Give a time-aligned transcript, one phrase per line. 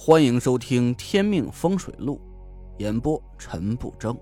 [0.00, 2.20] 欢迎收听《天命风水录》，
[2.78, 4.16] 演播陈不争。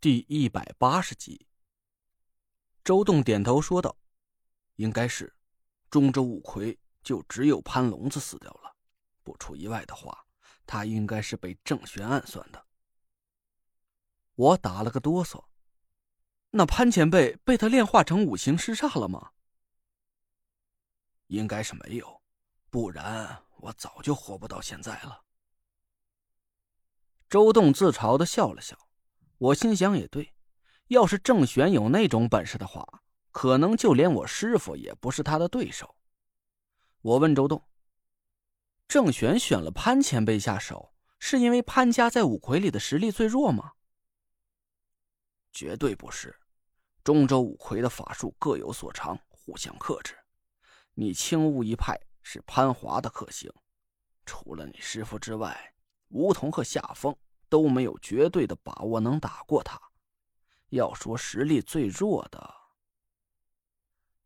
[0.00, 1.46] 第一百八十集。
[2.82, 3.94] 周栋点头说道
[4.76, 5.30] ：“应该是，
[5.90, 8.74] 中州五魁就只有潘龙子死掉了。
[9.22, 10.24] 不出意外的话，
[10.64, 12.66] 他应该是被郑玄暗算的。”
[14.36, 15.44] 我打了个哆嗦。
[16.52, 19.32] 那潘前辈被他炼化成五行尸煞了吗？
[21.26, 22.22] 应该是没有，
[22.70, 23.42] 不然。
[23.66, 25.24] 我早就活不到现在了。
[27.28, 28.78] 周栋自嘲的笑了笑，
[29.38, 30.32] 我心想也对，
[30.86, 33.02] 要是郑玄有那种本事的话，
[33.32, 35.96] 可能就连我师傅也不是他的对手。
[37.00, 37.60] 我问周栋
[38.86, 43.72] ：“郑玄选了潘前辈下手，是因为潘家在五魁里的实力最弱吗？”
[45.50, 46.38] 绝对不是，
[47.02, 50.16] 中州五魁的法术各有所长，互相克制。
[50.94, 51.98] 你青雾一派。
[52.28, 53.48] 是潘华的克星，
[54.24, 55.74] 除了你师傅之外，
[56.08, 57.16] 梧桐和夏风
[57.48, 59.80] 都没有绝对的把握能打过他。
[60.70, 62.52] 要说实力最弱的，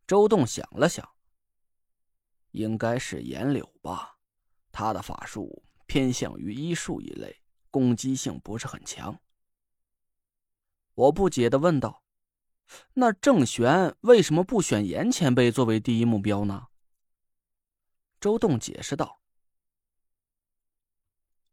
[0.07, 1.07] 周栋想了想，
[2.53, 4.17] 应该是严柳吧。
[4.73, 9.21] 他的法术偏向于医术一类，攻击性不是很强。
[10.95, 12.03] 我不解的问道
[12.95, 16.69] ：“那郑玄为什么不选严前辈作为第一目标呢？”
[18.21, 19.19] 周栋解释道：“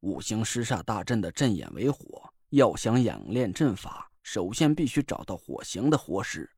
[0.02, 6.52] 五行尸煞大阵的阵眼为火，要想养炼阵法，首先必须找到火形的活尸。”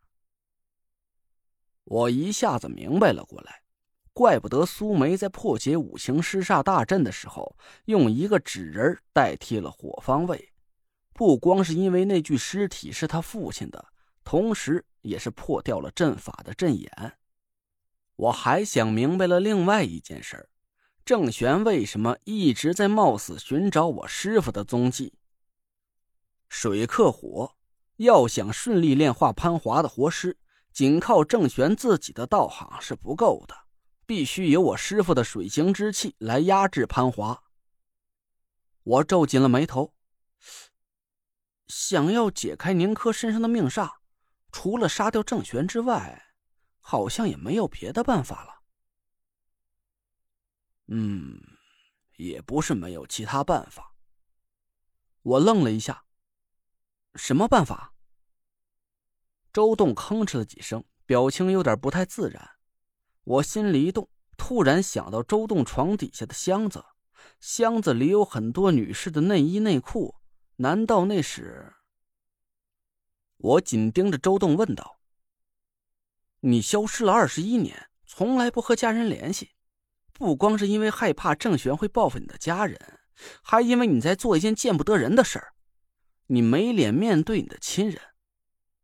[1.85, 3.61] 我一下子明白了过来，
[4.11, 10.51] 怪不得苏梅在破解五行尸煞大阵的时候，用一个纸人代替了火方位，
[11.13, 17.18] 不光是因为那具尸体是他父亲的，同时也是破掉了阵法的阵眼。
[18.19, 20.49] 我还想明白了另外一件事
[21.05, 25.13] 郑玄为什么一直在冒死寻找我师傅的踪迹？
[26.49, 27.55] 水克火，
[27.95, 30.37] 要想顺利炼化潘华的活尸，
[30.73, 33.55] 仅靠郑玄自己的道行是不够的，
[34.05, 37.41] 必须有我师傅的水行之气来压制潘华。
[38.83, 39.93] 我皱紧了眉头，
[41.67, 43.89] 想要解开宁珂身上的命煞，
[44.51, 46.25] 除了杀掉郑玄之外。
[46.89, 48.63] 好像也没有别的办法了。
[50.87, 51.39] 嗯，
[52.17, 53.93] 也不是没有其他办法。
[55.21, 56.05] 我愣了一下，
[57.13, 57.93] 什么办法？
[59.53, 62.57] 周栋吭哧了几声，表情有点不太自然。
[63.23, 66.83] 我心里一动，突然想到周栋床底下的箱子，
[67.39, 70.15] 箱子里有很多女士的内衣内裤，
[70.55, 71.71] 难道那是？
[73.37, 74.98] 我紧盯着周栋问道。
[76.41, 79.51] 你消失了二十一年，从来不和家人联系，
[80.13, 82.99] 不光是因为害怕郑玄会报复你的家人，
[83.41, 85.53] 还因为你在做一件见不得人的事儿。
[86.27, 88.01] 你没脸面对你的亲人。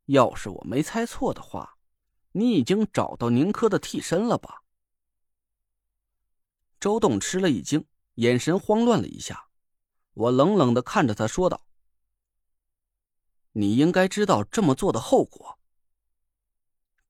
[0.07, 1.77] 要是我没猜错的话，
[2.33, 4.63] 你已经找到宁珂的替身了吧？
[6.79, 9.47] 周栋吃了一惊，眼神慌乱了一下。
[10.13, 11.65] 我冷冷的看着他说道
[13.53, 15.57] ：“你应该知道这么做的后果。”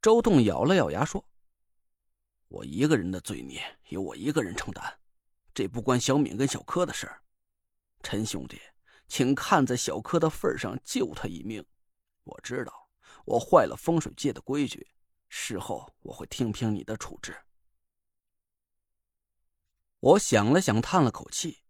[0.06, 1.28] 周栋咬了咬牙说
[2.48, 4.84] ：“我一个人的罪孽由我一个人承担，
[5.52, 7.24] 这不关小敏跟小柯的事儿。
[8.04, 8.62] 陈兄弟，
[9.08, 11.66] 请看在小柯的份上救他一命。
[12.24, 12.88] 我知道
[13.26, 14.88] 我坏了风水界的规矩，
[15.28, 17.36] 事后我会听凭你的处置。”
[20.02, 21.64] 我想了想，叹了口气：“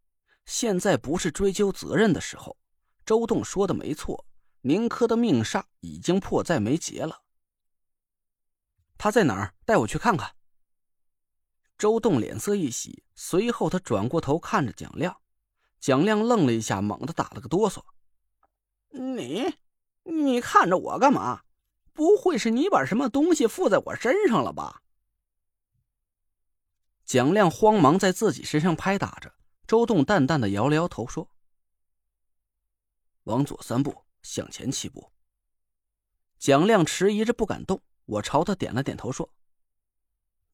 [0.46, 2.58] 现在不是追究责任的时候。
[3.06, 4.28] 周栋说的没错，
[4.60, 7.22] 宁珂的命煞已经迫在眉睫了。”
[8.98, 9.54] 他在哪儿？
[9.66, 10.36] 带我去看看。
[11.78, 15.22] 周栋脸色一喜，随后他转过头看着蒋亮，
[15.80, 17.84] 蒋亮愣了一下，猛地打了个哆嗦
[18.92, 19.56] ：“你，
[20.04, 21.44] 你看着我干嘛？
[21.92, 24.84] 不会是你把什么东西附在我身上了吧？”
[27.06, 29.36] 蒋亮慌忙在自己身上拍打着，
[29.68, 31.30] 周栋淡淡的摇了摇头说
[33.26, 35.12] ：“往左三步，向前七步。”
[36.40, 37.82] 蒋亮迟疑着不敢动。
[38.06, 39.30] 我朝他点了点头，说：“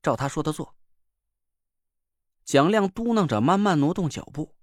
[0.01, 0.75] 照他说的做。”
[2.43, 4.55] 蒋亮嘟囔着，慢慢挪动脚步：“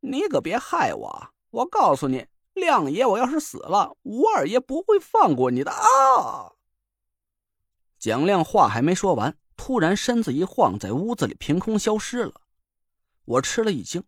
[0.00, 1.28] 你可别害我！
[1.50, 6.52] 我告诉你，亮爷，我要是死了，吴二爷不会放过你的啊！”
[7.98, 12.40] 蒋亮话还没说完，突然身子一晃，在屋子里凭空消失了。
[13.24, 14.04] 我吃了一惊。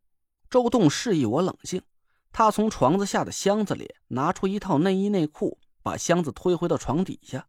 [0.51, 1.83] 周栋示意我冷静，
[2.31, 7.49] 他从床子下的箱子里拿出一套内衣内裤，把箱子推回到床底下。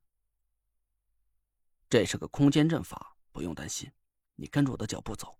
[1.89, 3.91] 这是个空间阵法，不用担心。
[4.35, 5.37] 你跟着我的脚步走。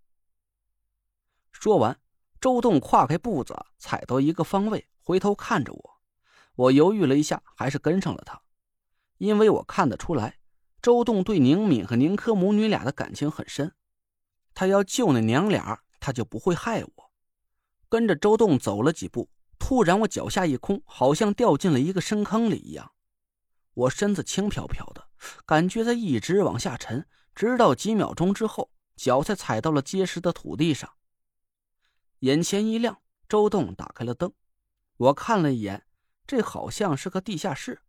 [1.52, 2.00] 说完，
[2.40, 6.02] 周栋跨开步子，踩到一个方位，回头看着我。
[6.56, 8.42] 我犹豫了一下，还是跟上了他，
[9.18, 10.40] 因为我看得出来，
[10.82, 13.76] 周栋对宁敏和宁珂母女俩的感情很深。
[14.54, 17.12] 他要救那娘俩，他就不会害我。
[17.90, 22.94] 跟着周栋走了几步，突然我脚下一空，好像掉进了一个深坑里一样。
[23.74, 25.05] 我身子轻飘飘的，
[25.46, 30.92] 感觉在一直往下沉，直到几秒钟之后，脚才踩到了结实的土地上。
[32.20, 34.34] 眼前一亮，周栋打开了灯，
[34.98, 35.86] 我看了一眼，
[36.26, 37.82] 这好像是个地下室。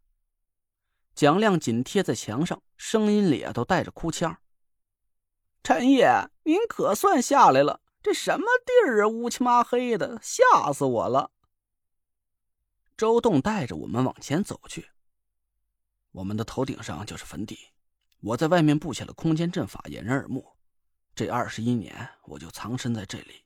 [1.14, 4.38] 蒋亮紧贴在墙上，声音里啊都带着哭腔
[5.64, 7.80] ：“陈爷，您可算下来了！
[8.02, 11.32] 这什么地儿啊，乌漆麻黑的，吓死我了！”
[12.96, 14.90] 周栋带着我们往前走去。
[16.16, 17.58] 我们的头顶上就是坟地，
[18.20, 20.56] 我在外面布下了空间阵法，掩人耳目。
[21.14, 23.44] 这二十一年，我就藏身在这里。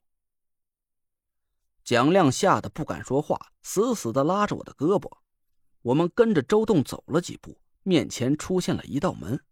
[1.83, 5.11] 蒋亮吓得不敢说话，死死的拉着我的胳膊。
[5.83, 9.45] 我们跟着周栋走了几步，面前出现了一道门。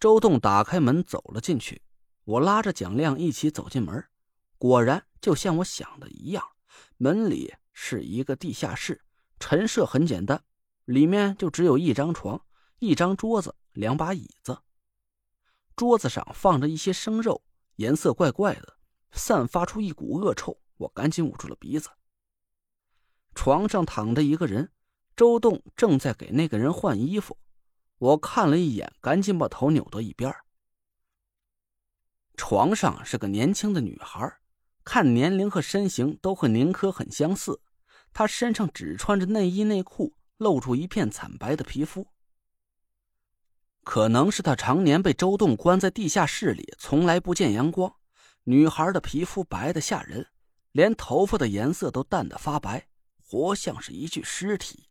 [0.00, 1.82] 周栋打开门走了进去，
[2.24, 4.04] 我拉着蒋亮一起走进门。
[4.58, 6.44] 果然，就像我想的一样，
[6.96, 9.04] 门里是一个地下室，
[9.38, 10.42] 陈设很简单。
[10.84, 12.44] 里面就只有一张床、
[12.78, 14.62] 一张桌子、两把椅子。
[15.76, 17.42] 桌子上放着一些生肉，
[17.76, 18.76] 颜色怪怪的，
[19.12, 20.60] 散发出一股恶臭。
[20.76, 21.88] 我赶紧捂住了鼻子。
[23.34, 24.72] 床上躺着一个人，
[25.16, 27.38] 周栋正在给那个人换衣服。
[27.98, 30.34] 我看了一眼，赶紧把头扭到一边。
[32.36, 34.38] 床上是个年轻的女孩，
[34.84, 37.60] 看年龄和身形都和宁珂很相似。
[38.12, 40.14] 她身上只穿着内衣内裤。
[40.38, 42.08] 露出一片惨白的皮肤，
[43.84, 47.94] 可能是她常年被周栋关在地下室里，从来不见阳光。
[48.44, 50.26] 女孩的皮肤白的吓人，
[50.72, 54.88] 连头发的颜色都淡的发白，活像是一具尸体。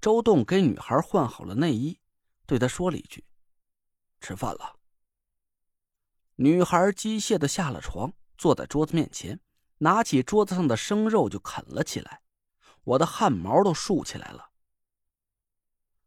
[0.00, 1.98] 周栋给女孩换好了内衣，
[2.46, 3.24] 对她说了一句
[4.20, 4.76] ：“吃饭了。”
[6.36, 9.40] 女孩机械的下了床，坐在桌子面前，
[9.78, 12.22] 拿起桌子上的生肉就啃了起来。
[12.84, 14.50] 我的汗毛都竖起来了。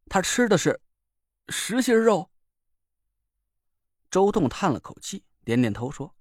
[0.09, 0.81] 他吃的是
[1.49, 2.29] 实心肉。
[4.11, 6.13] 周栋叹了口气，点点头说：“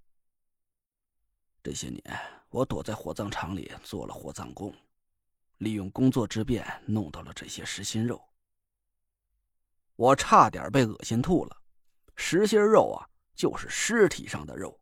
[1.62, 2.02] 这些年，
[2.48, 4.74] 我躲在火葬场里做了火葬工，
[5.58, 8.22] 利用工作之便弄到了这些实心肉。
[9.96, 11.62] 我差点被恶心吐了。
[12.16, 14.80] 实心肉啊，就是尸体上的肉。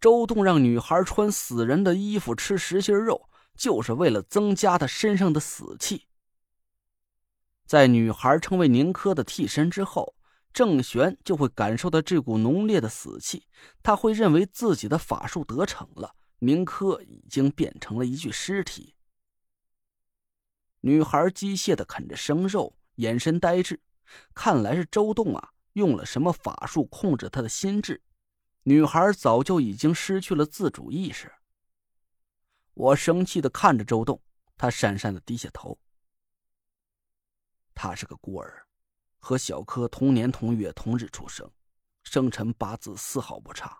[0.00, 3.28] 周栋让女孩穿死人的衣服吃实心肉。”
[3.60, 6.06] 就是为了增加他身上的死气。
[7.66, 10.14] 在女孩成为宁珂的替身之后，
[10.50, 13.46] 郑玄就会感受到这股浓烈的死气，
[13.82, 18.94] 他会认为自己的法术得逞了，宁珂已经变成了一具尸体。
[20.80, 23.78] 女孩机械的啃着生肉，眼神呆滞，
[24.32, 28.00] 看来是周栋啊用了什么法术控制她的心智。
[28.62, 31.30] 女孩早就已经失去了自主意识。
[32.74, 34.20] 我生气的看着周栋，
[34.56, 35.78] 他讪讪的低下头。
[37.74, 38.66] 他是个孤儿，
[39.18, 41.50] 和小柯同年同月同日出生，
[42.04, 43.78] 生辰八字丝毫不差。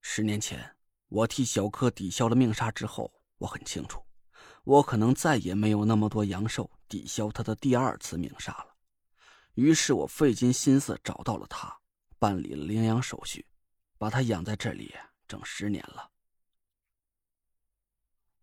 [0.00, 0.76] 十年前，
[1.08, 4.04] 我替小柯抵消了命煞之后，我很清楚，
[4.64, 8.76] 我可能再也没有那么多阳寿抵消他的第二次命煞了。
[9.54, 11.76] 于是我费尽心思找到了他，
[12.18, 13.46] 办理了领养手续，
[13.98, 14.94] 把他养在这里
[15.28, 16.11] 整十年了。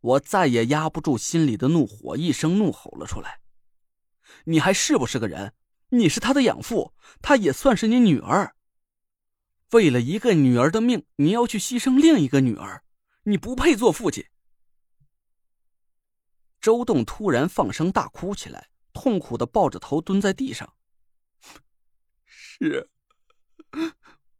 [0.01, 3.41] 我再也压不住心里的怒火，一声怒吼了出来
[4.45, 5.53] ：“你还是不是个人？
[5.89, 8.55] 你是他的养父，他也算是你女儿。
[9.71, 12.83] 为了一个女儿的命，你要去牺牲另一个女儿，
[13.23, 14.25] 你不配做父亲。”
[16.61, 20.75] 周栋突然放声大哭起来，痛苦的抱着头蹲在地上
[22.25, 22.89] ：“是，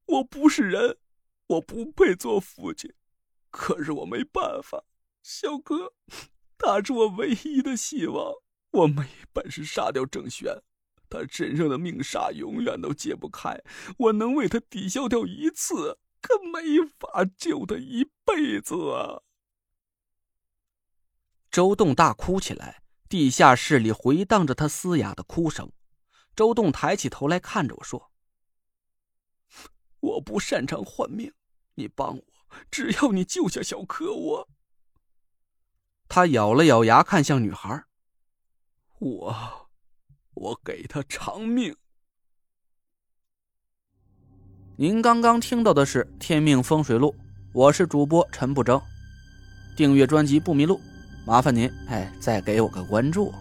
[0.05, 0.97] 我不是人，
[1.47, 2.93] 我不配做父亲，
[3.49, 4.83] 可是我没办法。”
[5.21, 5.93] 小哥，
[6.57, 8.33] 他是我唯一的希望。
[8.71, 10.61] 我没本事杀掉郑轩，
[11.09, 13.59] 他身上的命煞永远都解不开。
[13.97, 19.23] 我能为他抵消掉一次，可没法救他一辈子啊！
[21.49, 25.71] 周栋大哭起来，地下室里回荡着他嘶哑的哭声。
[26.35, 28.11] 周栋抬起头来看着我说
[29.99, 31.33] ：“我不擅长换命，
[31.73, 32.23] 你帮我，
[32.69, 34.49] 只要你救下小柯，我……”
[36.09, 37.83] 他咬了咬牙，看向女孩
[38.97, 39.69] ：“我，
[40.33, 41.75] 我给他偿命。”
[44.75, 47.15] 您刚刚听到的是《天命风水录》，
[47.53, 48.81] 我是主播陈不争，
[49.77, 50.81] 订阅专辑不迷路，
[51.27, 53.31] 麻烦您哎再给我个关注。